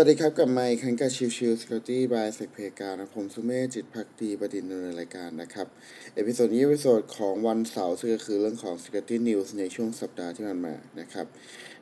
[0.00, 5.66] สวัสดีครับกลับมาพบกันกับ Chill Chill Security by SecPlayground นะผมสุเมธจิตพักดีประดิษฐ์ในรายการนะครับ
[6.14, 11.26] episode นี้ episode ของวันเสาร์ซึ่งก็คือเรื่องของ Security News ในช่วงสัปดาห์ที่ผ่านมานะครับ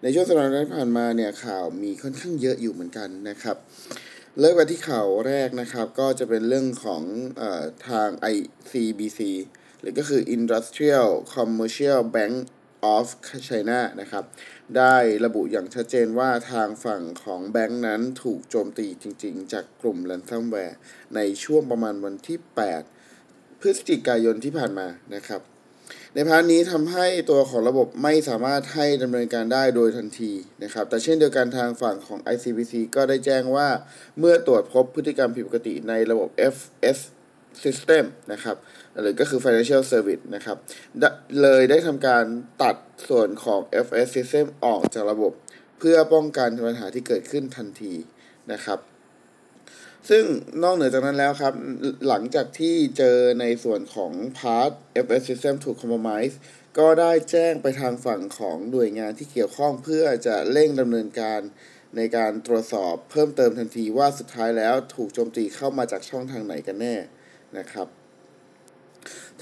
[0.03, 3.57] ในช่วงสัปดาห์ที่ผ่านมาเนี่ยข่าวมีค่อนข้างเยอะอยู่เหมือนกันนะครับ
[4.41, 7.03] เริ่มไปที่ข่าวแรกนะครับก็จะเป็นเรื่องของ
[7.41, 7.43] อ
[7.89, 9.21] ทาง ICBC
[9.81, 12.35] หรือก็คือ Industrial Commercial Bank
[12.93, 13.07] of
[13.49, 14.25] China นะครับ
[14.77, 20.75] ได้ระบุอย่างชัดเจนว่าทางฝั่งของแบงค์นั้นถูกโจมตีจริง ๆ จากกลุ่ม ransomware
[21.15, 22.39] ในช่วงประมาณวันที่
[23.01, 25.43] 8 พฤศจิกายนที่ผ่านมานะครับ
[26.15, 33.69] ใน part นี้ทำให้ตัวของระบบไม่สามารถให้ดำเนินการได้โดยทันทีนะครับ แต่เช่นเดียวกันทางฝั่งของ ICBC ก็ได้แจ้งว่า
[34.19, 36.99] เมื่อตรวจพบพฤติกรรมผิดปกติในระบบ FS
[37.63, 38.57] System นะครับ
[39.01, 40.57] หรือก็คือ Financial Service นะครับ
[41.43, 42.25] เลยได้ทำการ
[42.63, 42.77] ตัด
[43.09, 45.33] ส่วนของ FS System ออกจากระบบ
[45.79, 47.95] เพื่อป้องกันปัญหาที่เกิดขึ้นทันที
[48.53, 48.79] นะครับ
[50.11, 50.25] ซึ่ง
[50.63, 51.55] นอกเหนือจากนั้นแล้วครับ
[52.09, 54.73] หลังจากที่เจอในส่วนของ Part
[55.05, 56.35] FS System ถูก compromise
[56.79, 61.41] ก็ได้แจ้งไปทางฝั่งของหน่วยงานที่เกี่ยวข้องเพื่อจะเร่งดำเนินการ
[61.97, 66.97] ในการตรวจสอบเพิ่มเติมทันทีว่าสุดท้ายแล้วถูกโจมตีเข้ามาจากช่องทางไหนกันแน่
[67.59, 67.89] นะครับ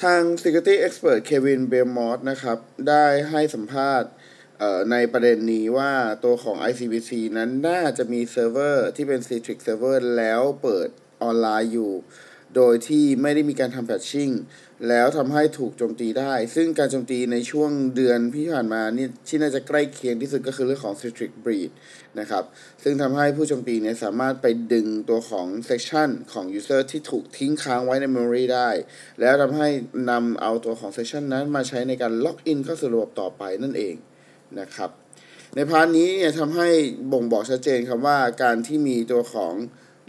[0.03, 4.11] ทาง Security Expert Kevin b e l m o t นะครับ ได้ให้สัมภาษณ์
[4.91, 5.93] ในประเด็นนี้ว่า
[6.25, 10.89] ตัวของ ICBC นั้นน่าจะมีเซิร์ฟเวอร์ที่เป็น Citrix Server แล้วเปิด
[11.23, 11.93] ออนไลน์อยู่
[12.57, 14.31] โดยที่ไม่ได้มีการทำ patching
[14.89, 21.71] แล้วทำให้ถูกโจมตีได้ ซึ่งการโจมตีในช่วงเดือนที่ผ่านมานี่ที่น่าจะใกล้เคียงที่สุดก็คือเรื่องของ Citrix Bleed
[22.21, 22.45] นะครับ
[22.83, 28.71] ซึ่งทำให้ผู้โจมตีเนี่ยสามารถไปดึงตัวของ session ของ user ที่ถูกทิ้งค้างไว้ใน memory ได้
[29.21, 29.69] แล้วทำให้
[30.11, 33.95] นำเอาตัวของ section นั้นมาใช้ในการล็อกอินเข้าสู่ระบบต่อไปนั่นเอง
[34.61, 34.91] นะครับ
[35.55, 36.69] ใน part นี้เนี่ยทำให้
[37.13, 39.55] บ่งบอกชัดเจนครับว่าการที่มีตัวของ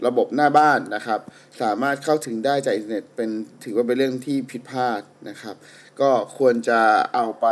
[0.06, 1.20] ระบบหน้าบ้านนะครับ
[1.62, 3.30] สามารถเข้าถึงได้จากอินเทอร์เน็ตเป็น
[3.64, 5.56] ถือว่าเป็นเรื่องที่ผิดพลาดนะครับ
[6.00, 6.80] ก็ควรจะ
[7.14, 7.46] เอาไป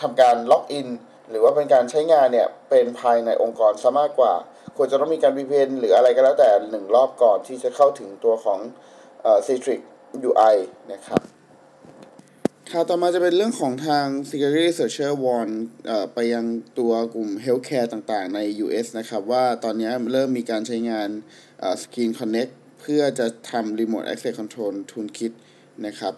[0.00, 0.88] ทำการล็อกอิน
[1.30, 4.34] หรือว่าเป็นการใช้งานเนี่ยเป็นภายในองค์กรซะมากกว่า
[4.76, 8.58] ควรจะต้องมีการ VPN หรืออะไรก็แล้วแต่หนึ่งรอบก่อนที่จะเข้าถึงตัวของ
[9.22, 9.80] เอ่อ Citrix
[10.28, 10.56] UI
[10.92, 11.20] นะครับ
[12.72, 15.50] ข่าวต่อมาจะเป็นเรื่องของทาง Security Researcher Warn
[16.14, 16.46] ไปยัง
[16.78, 21.08] ตัวกลุ่ม Healthcare ต่างๆ ใน US นะครับ ว่าตอนนี้เริ่มมีการใช้งาน
[21.82, 25.32] Screen Connect เพื่อจะทำ Remote Access Control Toolkit
[25.86, 26.14] นะครับ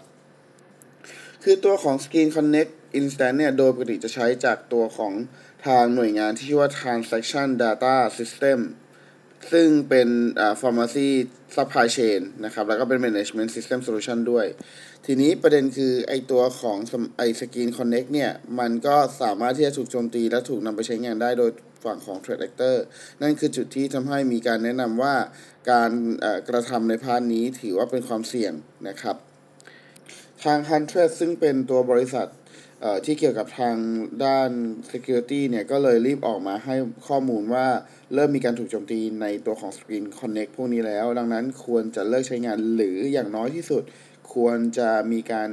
[1.42, 5.12] คือตัวของ Screen Connect Instant เนี่ย โดยปกติจะใช้จากตัวของ
[5.66, 8.59] ทางหน่วยงานที่ชื่อว่า Transaction Data System
[9.53, 10.09] ซึ่งเป็น
[10.41, 11.09] อ่า pharmacy
[11.56, 14.47] supply chain นะครับ แล้วก็เป็น management system solution ด้วย
[15.06, 16.78] ทีนี้ประเด็นคือไอตัวของ
[17.19, 21.50] ไอ Screen Connect เนี่ย มันก็สามารถที่จะถูกโจมตีและถูกนำไปใช้งานได้โดย
[21.84, 22.77] ฝั่งของ Threat Actor
[23.22, 25.15] นั่นคือจุดที่ทำให้มีการแนะนำว่า
[25.71, 25.91] การ
[26.48, 28.53] กระทำใน part นี้ถือว่าเป็นความเสี่ยง
[28.88, 29.16] นะครับ
[30.44, 32.27] ทาง Huntress ซึ่งเป็นตัวบริษัท
[33.05, 33.77] ที่เกี่ยวกับทาง
[34.25, 34.50] ด้าน
[34.91, 36.75] Security เนี่ยก็เลยรีบออกมาให้
[37.09, 37.66] ข้อมูลว่า
[38.15, 43.83] เริ่มมีการถูกโจมตีในตัวของ ScreenConnect พวกนี้แล้ว ดังนั้นควรจะเลิกใช้งานหรืออย่างน้อยที่สุด
[44.34, 45.50] ควรจะมีการ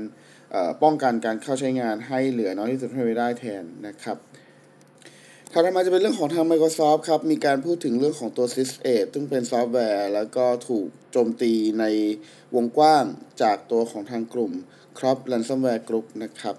[0.83, 4.17] ป้องกันการเข้าใช้งานให้เหลือน้อยที่สุดให้ได้แทนนะครับ
[5.57, 11.85] ข่าวต่อมาจะเป็นเรื่องของทาง Microsoft ครับ มีการพูดถึงเรื่องของตัว SysAid ซึ่งเป็นซอฟต์แวร์ แล้วก็ถูกโจมตีใน
[12.55, 13.03] วงกว้าง
[13.41, 14.51] จากตัวของทางกลุ่ม
[14.97, 16.55] Crop Ransomware Group นะครับ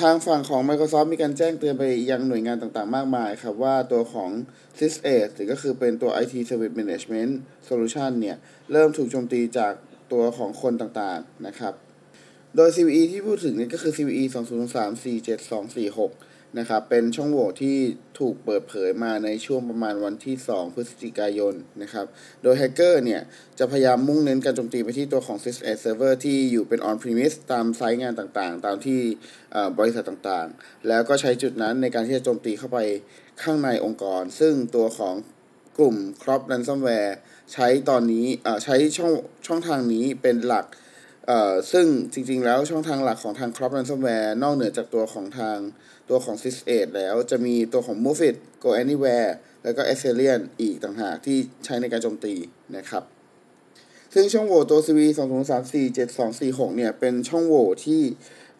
[0.00, 4.30] ทางฝั่งของ Microsoft มีการแจ้งเตือนไปยังหน่วยงานต่างๆ มากมายครับ ว่าตัวของ
[4.78, 7.32] Sys8 หรือก็คือเป็นตัว IT Service Management
[7.68, 8.36] Solution เนี่ย
[8.72, 9.72] เริ่มถูกโจมตีจาก
[10.12, 11.72] ตัวของคนต่างๆนะครับ
[12.56, 17.76] โดย CVE ที่พูดถึงนี่ก็คือ CVE 20347246 นะครับเป็นช่องโหว่ที่
[18.18, 22.06] ถูกเปิดเผยมาในช่วงประมาณวันที่ 2 พฤศจิกายนนะครับ
[22.42, 23.22] โดยแฮกเกอร์เนี่ย
[23.58, 29.00] จะพยายามมุ่งเน้นการโจมตีไปที่ตัวของ Sys8 Server ที่อยู่เป็น on premise ตามไซต์งานต่างๆ ตามที่
[29.78, 32.78] บริษัทต่างๆ แล้วก็ใช้จุดนั้นในการที่จะโจมตีเข้าไป
[33.42, 35.14] ข้างในองค์กร ซึ่งตัวของ
[35.78, 37.12] กลุ่ม Crop Ransomware
[37.52, 38.26] ใช้ตอนนี้
[38.64, 39.12] ใช้ช่อง
[39.46, 45.58] ช่องทางนี้เป็นหลักเอ่อซึ่งจริงๆแล้วช่องทางหลักของทาง Crop Ransomware นอกเหนือจากตัวของทาง
[46.08, 49.30] ตัวของ Sys8 แล้วจะมีตัวของ Move It Go Anywhere
[49.64, 52.34] แล้วก็ a x c e l i a n อีกต่างหากที่ใช้ในการโจมตี
[52.76, 53.02] นะครับ
[54.14, 58.02] ซึ่งช่องโหว่ตัว CV 2 0 3 4 7 2 4 6เนี่ยเป็นช่องโหว่ที่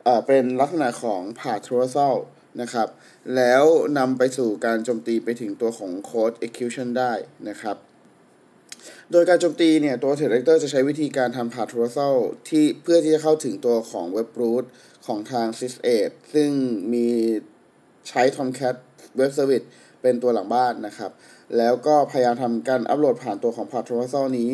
[0.05, 2.17] เอ่อเป็นลักษณะของ path traversal
[2.61, 2.89] นะครับ
[3.37, 3.65] แล้ว
[3.99, 7.13] นำไปสู่การโจมตีไปถึงตัวของ code execution ได้
[7.49, 7.77] นะครับ
[9.13, 12.17] โดยการโจมตีเนี่ยตัว t h r e a t Actor จะใช้วิธีการทำ path traversal
[12.49, 14.65] ที่เพื่อที่จะเข้าถึงตัวของ web root
[15.07, 16.51] ของทาง Sys8 ซึ่ง
[16.93, 17.09] มี
[18.09, 18.77] ใช้ Tomcat
[19.19, 19.67] Web Service
[20.03, 21.11] เป็นตัวหลังบ้านนะครับ
[21.57, 24.53] แล้วก็พยายามทำการอัปโหลดผ่านตัวของ Port Traversal นี้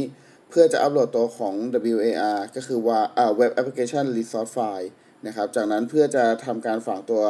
[0.49, 1.55] เพื่อจะอัปโหลดตัวของ
[1.95, 3.01] WAR ก็คือว่า
[3.41, 4.89] Web Application Resource File
[5.27, 7.23] นะครับ จากนั้นเพื่อจะทำการฝังตัว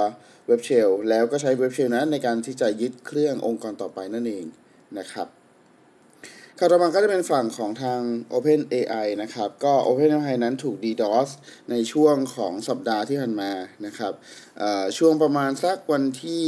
[0.50, 4.46] Web Shell แล้วก็ใช้ Web Shell นั้นในการที่จะยึดเครื่ององค์กรต่อไปนั่นเอง
[4.98, 5.41] นะครับ
[6.58, 8.00] ข่าวต่อมาก็จะเป็นฝั่งของทาง
[8.32, 11.30] Open AI นะครับ ก็ Open AI นั้นถูก DDoS
[11.70, 13.52] ในช่วงของสัปดาห์ที่ผ่านมา
[13.86, 14.12] นะครับ
[14.98, 16.42] ช่วงประมาณสักวันที่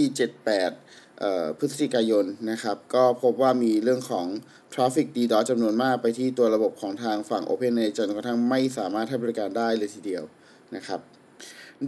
[0.75, 4.27] 78 พฤศจิกายนนะครับ ก็พบว่ามีเรื่องของ
[4.73, 10.25] Traffic DDoS จำนวนมากไปที่ตัวระบบของทางฝั่ง OpenAI จนกระทั่งไม่สามารถให้บริการได้เลยทีเดียว
[10.77, 11.01] นะครับ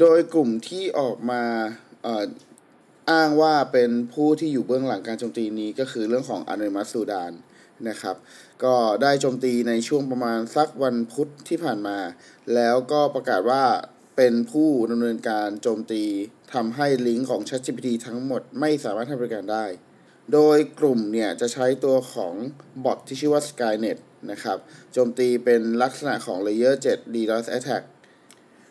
[0.01, 1.43] โดยกลุ่มที่ออกมา
[3.11, 7.33] อ้างว่าเป็นผู้ที่อยู่เบื้องหลังการโจมตีนี้ก็คือเรื่องของอ n น m มัสซูดาน
[7.89, 8.17] นะครับ
[8.65, 11.99] ก็ได้โจมตีในช่วงประมาณสักวันพุธที่ผ่านมา
[12.55, 13.65] แล้วก็ประกาศว่า
[14.17, 16.05] เป็นผู้ดำเนินการโจมตี
[16.55, 19.67] ทำให้ลิงก์ของ ChatGPT ทั้งหมดไม่สามารถให้บริการได้
[20.33, 22.35] โดยกลุ่มเนี่ยจะใช้ตัวของ
[22.85, 23.99] บอทที่ชื่อว่า Skynet
[24.31, 24.59] นะครับ
[24.93, 27.85] โจมตีเป็นลักษณะของ Layer 7 DDoS Attack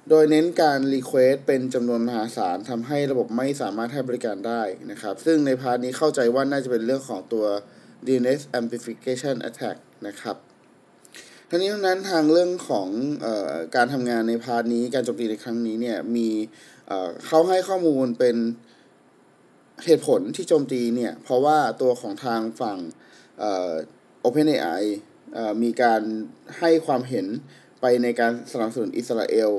[0.09, 4.61] โดยเน้นการ Request เป็นจำนวนมหาศาลทำให้ระบบไม่สามารถให้บริการได้
[4.91, 7.45] นะครับ ซึ่งใน part นี้เข้าใจว่าน่าจะเป็นเรื่องของตัว
[8.05, 9.77] DNS amplification attack
[10.07, 10.37] นะครับ
[11.49, 16.29] ทั้งนี้ทั้งนั้นทางเรื่องของเอ่อการทำงานใน part นี้การโจมตีในครั้งนี้เนี่ยมี
[17.27, 18.35] เขาให้ข้อมูลเป็น
[19.85, 22.77] เหตุผลที่โจมตีเนี่ย เพราะว่าตัวของทางฝั่ง
[24.25, 24.83] OpenAI
[25.63, 26.01] มีการ
[26.59, 27.27] ให้ความเห็น
[27.81, 29.51] ไปในการสนับสนุนอิสราเอล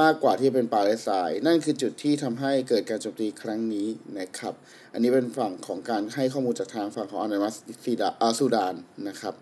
[0.00, 3.88] มากกว่าที่เป็นปาเลสไตน์นั่นคือจุดที่ทำให้เกิดการโจมตีครั้งนี้
[4.18, 4.54] นะครับ
[4.92, 7.54] อันนี้เป็นฝั่งของการให้ข้อมูลจากทางฝั่งของ Anonymous
[7.84, 8.74] Sudan
[9.08, 9.34] นะครับ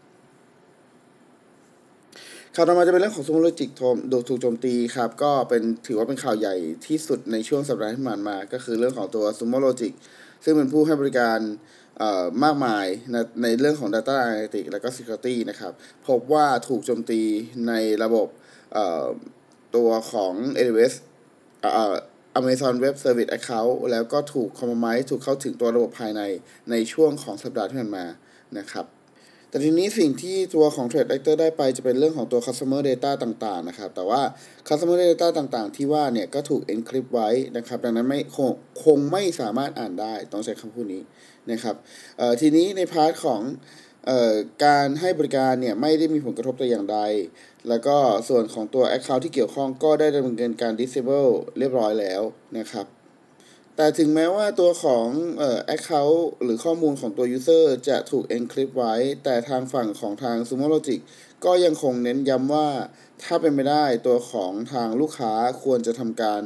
[2.55, 6.57] ข่าวต่อมาจะเป็นเรื่องของ Sumo Logic โทมโดถูกโจมตีครับ ก็เป็นถือว่าเป็นข่าวใหญ่
[6.87, 9.93] ที่สุดในช่วงสัปดาห์ที่ผ่านมา ก็คือเรื่องของตัว Sumo Logic
[10.45, 11.39] ซึ่งเป็นผู้ให้บริการ
[12.45, 15.73] มากมายในในเรื่องของ Data Analytics และก็ Security นะครับ
[16.09, 17.21] พบว่าถูกโจมตี
[17.69, 18.29] ในระบบ
[19.77, 20.95] ตัวของ AWS
[21.65, 21.67] อ
[22.41, 26.23] Amazon Web Service Account แล้วก็ถูก compromise ถูกเข้าถึงตัวระบบภายใน
[26.71, 28.07] ในช่วงของสัปดาห์ที่ผ่านมา
[28.59, 28.87] นะครับ
[29.49, 34.23] แต่ทีนี้สิ่งที่ตัวของ Trade Actor ได้ไปจะเป็นเรื่องของตัว Customer Data ต่างๆนะครับ แต่ว่า
[34.69, 38.51] Customer Data ต่างๆ ที่ว่าเนี่ยก็ถูก encrypt ไว้นะครับ ดังนั้นไม่คง
[38.85, 41.03] คงไม่สามารถอ่านได้ต้องใช้คำพูดนี้
[41.51, 41.77] นะครับ
[42.41, 43.41] ทีนี้ในพาร์ทของ
[44.65, 46.99] การให้บริการเนี่ยไม่ได้มีผลกระทบแต่อย่างใด
[47.69, 47.97] แล้วก็
[48.29, 52.23] ส่วนของตัว Account ที่เกี่ยวข้องก็ได้ดำเนินการ disable เรียบร้อยแล้ว
[52.59, 52.87] นะครับ
[53.77, 55.07] แต่ถึงแม้ว่าตัวของ
[55.39, 61.01] เอ่อ account หรือข้อมูลของตัว user จะถูก encrypt ไว้ แต่ทางฝั่งของทาง Sumo Logic
[61.45, 62.69] ก็ยังคงเน้นย้ำว่า
[63.23, 66.43] ถ้าเป็นไปได้ตัวของทางลูกค้าควรจะทำการ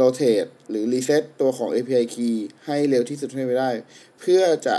[0.00, 2.36] rotate หรือ reset ตัวของ API key
[2.66, 3.70] ให้เร็วที่สุดให้ไปได้
[4.20, 4.76] เพื่อจะ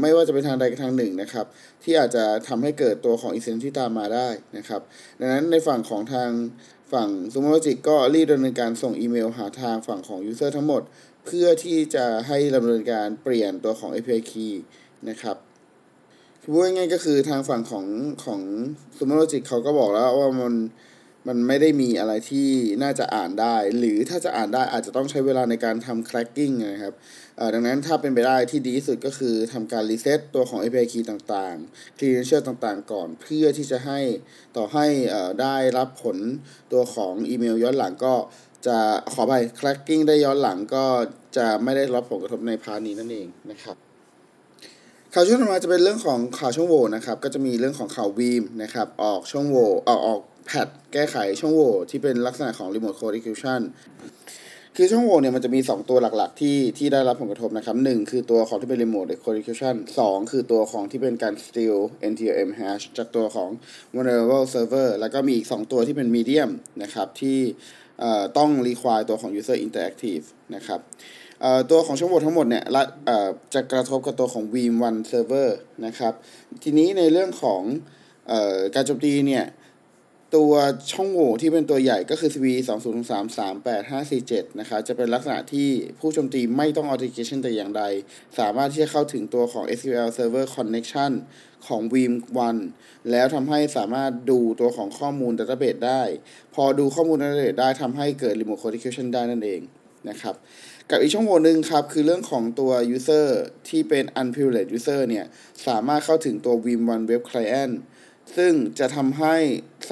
[0.00, 1.46] ไม่ว่าจะเป็นทางใดทางหนึ่งนะครับ
[1.84, 4.80] ที่อาจจะทำให้เกิดตัวของ incident ที่ตามมาได้นะครับ
[5.20, 6.30] ดังนั้นในฝั่งของทาง
[6.92, 10.82] ฝั่ง Sumo Logic ก็รีบดำเนินการส่งอีเมลหาทางฝั่งของ user ทั้งหมด
[11.24, 14.52] เพื่อที่จะให้ดำเนินการเปลี่ยนตัวของ API key
[15.08, 15.36] นะครับ
[16.42, 17.86] พูดง่ายๆก็คือทางฝั่งของ
[18.24, 18.40] ของ
[18.98, 20.54] s u m o Logic เขาก็บอกแล้วว่ามัน
[21.28, 22.48] มันไม่ได้มีอะไรที่
[22.82, 26.94] น่าจะอ่านได้ หรือถ้าจะอ่านได้อาจจะต้องใช้เวลาในการทำ cracking นะครับ
[27.54, 34.00] ดังนั้นถ้าเป็นไปได้ที่ดีที่สุดก็คือทำการ reset ตัวของ API key ต่างๆ credential ต่างๆ ก่อน เพื่อที่จะให้
[34.56, 34.86] ต่อให้
[35.42, 36.16] ได้รับผล
[36.72, 38.14] ตัวของอีเมลย้อนหลังก็
[38.66, 38.78] จะ
[39.12, 40.86] ขอไป cracking ได้ย้อนหลังก็
[41.36, 43.87] จะไม่ได้รับผลกระทบใน part นี้นั่นเองนะครับ
[45.14, 53.60] ข่าวช่วงต่อมาจะเป็นเรื่องของข่าวช่องโหว่นะครับ ก็จะมีเรื่องของข่าว Veeam นะครับ ออกช่องโหว่ออกออกแพทแก้ไขช่องโหว่ที่เป็นลักษณะของ remote code execution
[54.76, 59.74] คือช่องโหว่เนี่ยมันจะมี 2 ตัวหลักๆ ที่ที่ได้รับผลกระทบนะครับ1คือตัวของที่เป็น remote code execution
[60.04, 61.78] 2 คือตัวของที่เป็นการ steal
[62.12, 63.48] NTLM hash จากตัวของ
[63.94, 66.50] vulnerable server แล้วก็มีอีก 2 ตัวที่เป็น medium
[66.82, 67.38] นะครับ ที่
[68.38, 70.24] ต้อง require ตัวของ user interactive
[70.54, 70.80] นะครับ
[71.70, 72.64] ตัวของช่องโหว่ทั้งหมดเนี่ย
[73.54, 75.48] จะกระทบกับตัวของ Veeam One Server
[75.86, 76.12] นะครับ
[76.62, 77.62] ทีนี้ในเรื่องของ
[78.74, 79.44] การโจมตีเนี่ย
[80.36, 80.52] ตัว
[80.92, 85.68] ช่องโหว่ที่เป็นตัวใหญ่ก็คือ CV 2 0 3 3 8 5 4 7นะครับจะเป็นลักษณะที่
[85.98, 87.82] ผู้โจมตีไม่ต้อง authentication แต่อย่างใด
[88.38, 91.12] สามารถที่จะเข้าถึงตัวของ SQL Server Connection
[91.66, 92.12] ของ Veeam
[92.46, 92.60] One
[93.10, 96.02] แล้วทำให้สามารถดูตัวของข้อมูล Database ได้
[96.54, 99.60] พอดูข้อมูล Database ได้ทำให้เกิด Remote Code Execution ได้นั่นเอง
[100.08, 100.34] นะครับ
[100.90, 103.28] กับอีกช่องโหว่หนึ่งครับ คือเรื่องของตัว user
[103.68, 105.26] ที่เป็น unprivileged user เนี่ย
[105.66, 107.74] สามารถเข้าถึงตัว Vim One Web Client
[108.36, 109.36] ซึ่งจะทำให้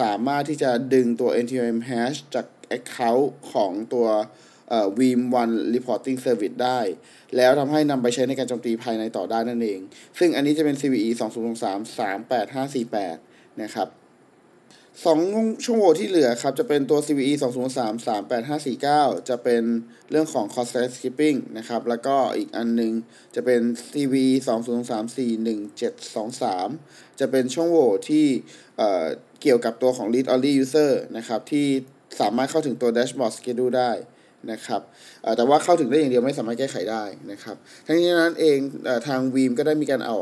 [0.00, 2.46] สามารถที่จะดึงตัว N T M hash จาก
[2.78, 4.06] account ของตัว
[4.68, 6.80] เอ่อ Veeam One Reporting Service ได้
[7.36, 9.80] แล้วทำให้นำไปใช้ในการโจมตีภายในต่อได้นั่นเอง
[10.18, 11.78] ซึ่งอันนี้จะเป็น CVE 2 0 3
[12.78, 13.88] 38548 นะครับ
[15.04, 15.18] สอง
[15.64, 19.62] ช่วงโหว่ที่เหลือครับ จะเป็นตัว CVE 203 38549 จะเป็น
[20.10, 22.92] เรื่องของ cost s skipping นะครับ แล้วก็อีกอันนึง
[23.34, 23.60] จะเป็น
[23.92, 24.32] CVE
[24.76, 28.26] 203 41723 จะเป็นช่วงโหว่ที่
[28.76, 31.66] เเกี่ยวกับตัวของ read only user นะครับ ที่
[32.20, 33.92] สามารถเข้าถึงตัว dashboard schedule ได้
[34.52, 34.80] นะครับ
[35.36, 38.58] แต่ว่าเข้าถึงได้อย่างเดียวไม่สามารถแก้ไขได้นะครับ ทั้งนี้นั้นเอง
[39.08, 40.16] ทาง Veeam ก็ได้มีการเอา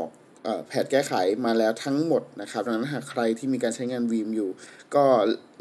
[0.67, 1.13] แผนแก้ไข
[1.45, 4.49] มาแล้วทั้งหมดนะครับ ดังนั้นหากใครที่มีการใช้งาน Veeam อยู่
[4.95, 5.05] ก็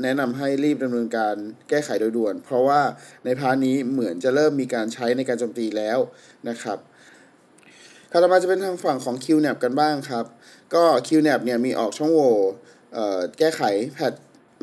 [0.03, 1.35] แนะนำให้รีบดำเนินการ
[1.69, 2.81] แก้ไขโดยด่วน เพราะว่า
[3.25, 5.99] ในพาร์นี้เหมือนจะเริ่มมีการใช้ในการโจมตีแล้ว
[6.49, 6.79] นะครับ
[8.11, 10.25] ข่าวต่อมาจะเป็นทางฝั่งของ QNAP กันบ้างครับ
[10.75, 12.35] ก็ QNAP เนี่ยมีออกช่องโหว่
[13.39, 13.63] แก้ไข
[13.95, 14.15] แพท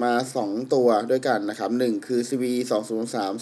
[0.04, 0.14] มา
[0.44, 2.44] 2 ตัวด้วยกันนะครับ 1 คือ CV
[3.02, 3.34] 203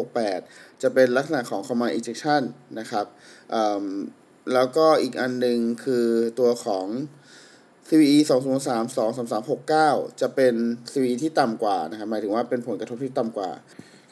[0.00, 2.42] 23368 จะเป็นลักษณะของ command injection
[2.78, 3.06] นะครับ
[4.54, 6.06] แล้วก็อีกอันหนึ่งคือ
[6.38, 6.86] ตัวของ
[7.88, 8.18] CVE
[8.60, 8.96] 203
[9.38, 10.54] 23369 จะเป็น
[10.92, 13.50] CVE ที่ต่ำกว่านะครับ หมายถึงว่าเป็นผลกระทบที่ต่ำกว่า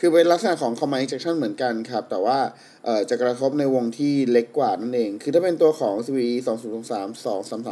[0.01, 2.39] คือเป็นลักษณะของ command injection เหมือนกันครับ แต่ว่า
[3.11, 6.57] จะกระทบในวงที่เล็กกว่านั่นเอง คือถ้าเป็นตัวของ CVE 2 0
[6.91, 7.07] 3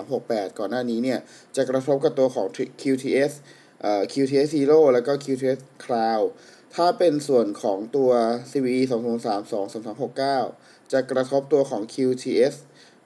[0.09, 1.19] 23368 ก่อนหน้านี้เนี่ย
[1.57, 2.47] จะกระทบกับตัวของ
[2.83, 3.33] QTS
[4.13, 6.27] QTS Zero แล้วก็ QTS Cloud
[6.75, 8.11] ถ้าเป็นส่วนของตัว
[8.51, 12.55] CVE 2 0 3 23369 จะกระทบตัวของ QTS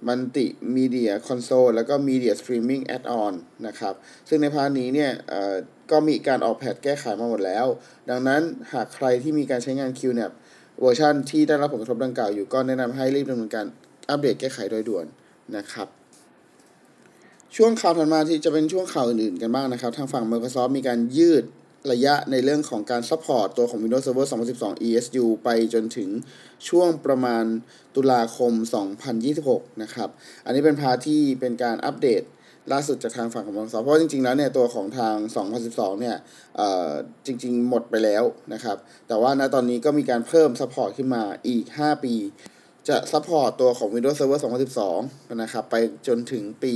[0.08, 3.34] Multimedia Console แล้วก็ Media Streaming Add-on
[3.66, 3.94] นะครับ
[4.28, 5.12] ซึ่งใน part นี้เนี่ย
[5.90, 7.66] ก็มีการออก patch แก้ไขมาหมดแล้ว
[8.10, 10.32] ดังนั้นหากใครที่มีการใช้งาน QNAP
[10.80, 13.66] เวอร์ชันที่ได้รับผลกระทบดังกล่าวอยู่ก็แนะนำให้รีบดำเนินการ
[14.08, 15.06] อัปเดตแก้ไขโดยด่วน
[15.56, 15.88] นะครับ
[17.56, 21.44] ช่วงข่าวถัดมาที่จะเป็นช่วงข่าวอื่นๆกันบ้างนะครับ ทางฝั่ง Microsoft มีการยืด
[21.90, 26.08] ระยะในเรื่องของการ support ตัวของ Windows Server 2012 ESU ไปจนถึง
[26.68, 27.44] ช่วงประมาณ
[27.96, 28.52] ตุลาคม
[29.16, 30.08] 2026 นะครับ
[30.44, 32.22] อันนี้เป็นพาที่เป็นการอัปเดต
[32.72, 35.16] ล่าสุดจากทางฝั่งของ Microsoft เพราะจริงๆ แล้วเนี่ยตัวของทาง
[35.58, 36.16] 2012 เนี่ย
[37.26, 38.76] จริง ๆ หมดไปแล้วนะครับ
[39.08, 42.14] แต่ว่าณตอนนี้ก็มีการเพิ่ม support ขึ้นมาอีก 5 ปี
[42.88, 44.40] จะ support ตัวของ Windows Server
[44.88, 46.74] 2012 นะครับ ไปจนถึงปี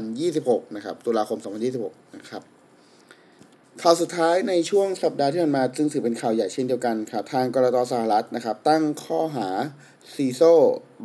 [0.00, 1.38] 2026 นะครับ ตุลาคม
[1.76, 2.53] 2026 นะครับ
[3.82, 7.76] ข่าวสุดท้ายในช่วงสัปดาห์ที่ผ่านมาซึ่งถือเป็นข่าวใหญ่เช่นเดียวกันครับทาง ก.ล.ต.
[7.92, 9.48] สหรัฐนะครับตั้งข้อหา
[10.14, 10.42] CISO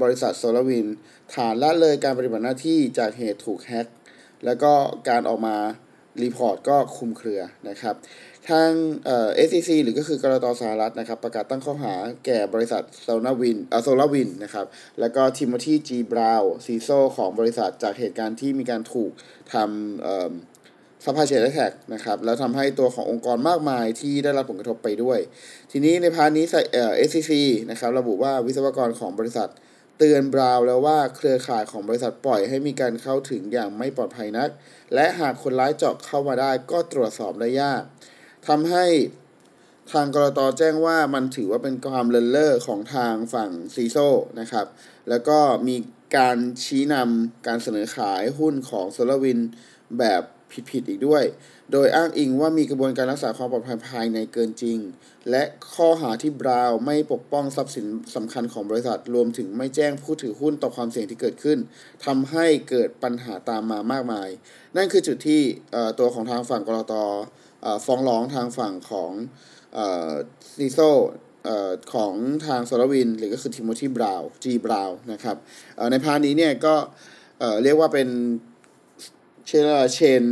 [0.02, 0.88] บริษัท SolarWinds
[1.34, 3.88] ฐานละเลยการปฏิบัติหน้าที่จากเหตุถูกแฮ็ก
[4.46, 4.72] แล้วก็
[5.10, 5.56] การออกมา
[6.24, 7.96] report ก็คลุมเครือนะครับ
[8.50, 8.70] ทาง
[9.06, 10.46] เอ่อ SEC หรือก็คือ ก.ล.ต.
[10.62, 11.94] สหรัฐนะครับ ประกาศตั้งข้อหา
[12.26, 14.66] แก่บริษัท SolarWinds เอ่อ SolarWinds นะครับ
[15.00, 15.90] แล้วก็ Timothy G.
[15.96, 19.12] Brown CISO ของบริษัทจากเหตุการณ์ที่มีการถูก
[19.54, 20.32] ทำเอ่อ
[21.04, 25.20] supply chain attack นะครับแล้วทำให้ตัวขององค์กรมากมายที่ได้รับผลกระทบไปด้วย
[25.72, 27.32] ทีนี้ใน part นี้เอ่อ SEC
[27.72, 29.50] นะครับระบุว่าวิศวกรของบริษัท
[29.98, 34.50] เตือน Brown แล้วว่าเครือข่ายของบริษัทปล่อยให้มีการเข้าถึงอย่างไม่ปลอดภัยนัก
[34.94, 37.82] และหากคนร้ายเจาะเข้ามาได้ก็ตรวจสอบได้ยาก
[38.48, 38.86] ทำให้
[39.92, 43.98] ทางก.ล.ต.แจ้งว่ามันถือว่าเป็นความเลินเล่อของทางฝั่ง CISO
[44.40, 44.66] นะครับ
[45.10, 45.76] แล้วก็มี
[46.18, 49.40] การชี้นำการเสนอขายหุ้นของโซลวิน
[50.00, 50.24] แบบ
[50.70, 51.24] ผิดๆอีกด้วย
[51.72, 54.78] โดยอ้างอิงว่ามีกระบวนการรักษาความปลอดภัยภายในเกินจริง
[55.30, 61.58] และข้อหาที่บราวไม่ปกป้องทรัพย์สินสำคัญของบริษัท รวมถึงไม่แจ้งผู้ถือหุ้นต่อความเสี่ยงที่เกิดขึ้น
[62.06, 64.30] ทำให้เกิดปัญหาตามมามากมาย
[64.78, 65.42] นั่นคือจุดที่
[66.00, 66.94] ตัวของทางฝั่งกรต
[67.86, 69.12] ฟ้องร้องทางฝั่งของ
[70.56, 70.80] CISO
[71.94, 72.14] ของ
[72.48, 74.46] ทาง SolarWinds หรือก็คือ Timothy Brown G.
[74.52, 75.38] Brown นะครับ
[75.92, 76.76] ใน part นี้เนี่ยก็
[77.64, 78.08] เรียกว่าเป็น
[79.50, 80.24] chain chain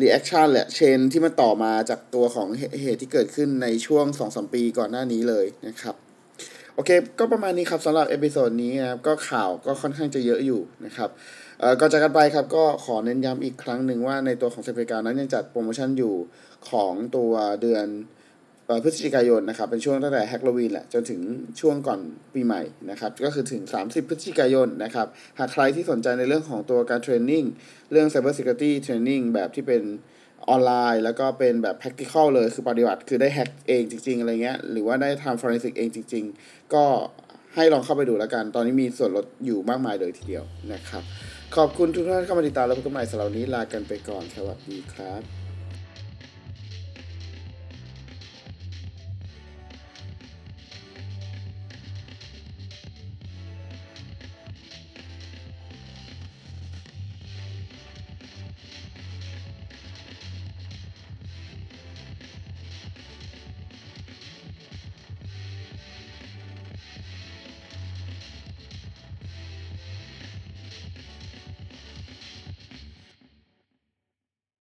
[0.00, 2.48] reaction แหละ chain ที่มันต่อมาจากตัวของ
[2.80, 5.94] เหตุที่เกิดขึ้นในช่วง 2-3 ปีก่อนหน้านี้เลยนะครับ
[6.74, 11.10] โอเค ก็ประมาณนี้ครับสำหรับ episode นี้นะครับ ก็ข่าวก็ค่อนข้างจะเยอะอยู่นะครับ
[11.60, 16.14] เอ่อก่อนจากกันไปครับ ก็ขอเน้นย้ำอีกครั้งหนึ่งว่าในตัวของเซฟริกานั้นยังจัดโปรโมชั่นอยู่
[16.70, 17.32] ของตัว
[17.62, 17.86] เดือน
[18.84, 21.20] พฤศจิกายนนะครับ เป็นช่วงตั้งแต่แฮกโลวีนแหละจนถึง
[21.60, 22.00] ช่วงก่อน
[22.34, 25.06] ปีใหม่นะครับ ก็คือถึง 30 พฤศจิกายนนะครับ
[25.38, 27.44] หากใครที่สนใจในเรื่องของตัวการเทรนนิ่ง
[27.92, 29.82] เรื่อง Cyber Security Training แบบที่เป็น
[30.48, 36.84] ออนไลน์ แล้วก็เป็นแบบ practical เลยคือปฏิบัติ คือได้แฮกเองจริง ๆ อะไรเงี้ย หรือว่าได้ทำ forensic เองจริง ๆ ก็
[37.54, 41.02] ให้ลองเข้าไปดูแล้วกัน ตอนนี้มีส่วนลดอยู่มากมายเลยทีเดียวนะครับ
[41.56, 45.41] ขอบคุณทุกท่านเข้ามาติดตามแล้วพบกันใหม่สำหรับนี้ลากันไปก่อน สวัสดีครับ